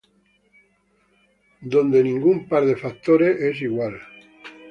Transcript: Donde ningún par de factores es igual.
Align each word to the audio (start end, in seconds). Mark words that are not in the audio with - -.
Donde 1.73 2.03
ningún 2.03 2.47
par 2.49 2.65
de 2.65 2.75
factores 2.75 3.39
es 3.39 3.61
igual. 3.61 3.99